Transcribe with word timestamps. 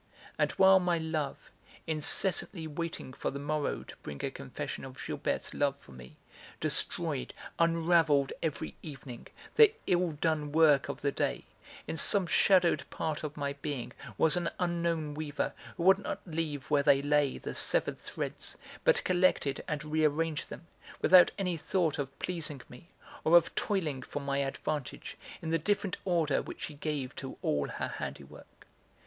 And 0.39 0.51
while 0.53 0.79
my 0.79 0.97
love, 0.97 1.37
incessantly 1.85 2.65
waiting 2.65 3.13
for 3.13 3.29
the 3.29 3.37
morrow 3.37 3.83
to 3.83 3.95
bring 3.97 4.25
a 4.25 4.31
confession 4.31 4.83
of 4.83 4.97
Gilberte's 4.97 5.53
love 5.53 5.77
for 5.77 5.91
me, 5.91 6.17
destroyed, 6.59 7.35
unravelled 7.59 8.33
every 8.41 8.75
evening, 8.81 9.27
the 9.57 9.75
ill 9.85 10.13
done 10.13 10.51
work 10.51 10.89
of 10.89 11.01
the 11.01 11.11
day, 11.11 11.45
in 11.85 11.97
some 11.97 12.25
shadowed 12.25 12.83
part 12.89 13.23
of 13.23 13.37
my 13.37 13.53
being 13.53 13.93
was 14.17 14.35
an 14.35 14.49
unknown 14.57 15.13
weaver 15.13 15.53
who 15.77 15.83
would 15.83 15.99
not 15.99 16.19
leave 16.25 16.71
where 16.71 16.81
they 16.81 17.03
lay 17.03 17.37
the 17.37 17.53
severed 17.53 17.99
threads, 17.99 18.57
but 18.83 19.03
collected 19.03 19.63
and 19.67 19.83
rearranged 19.85 20.49
them, 20.49 20.65
without 21.03 21.29
any 21.37 21.57
thought 21.57 21.99
of 21.99 22.17
pleasing 22.17 22.63
me, 22.69 22.89
or 23.23 23.37
of 23.37 23.53
toiling 23.53 24.01
for 24.01 24.19
my 24.19 24.39
advantage, 24.39 25.15
in 25.43 25.51
the 25.51 25.59
different 25.59 25.97
order 26.05 26.41
which 26.41 26.61
she 26.61 26.73
gave 26.73 27.15
to 27.15 27.37
all 27.43 27.67
her 27.67 27.89
handiwork. 27.99 28.65